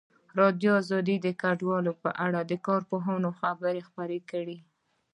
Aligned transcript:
ازادي 0.43 0.75
راډیو 0.91 1.23
د 1.25 1.27
کډوال 1.41 1.85
په 2.03 2.09
اړه 2.25 2.39
د 2.51 2.53
کارپوهانو 2.67 3.29
خبرې 3.39 3.81
خپرې 3.87 4.19
کړي. 4.31 4.57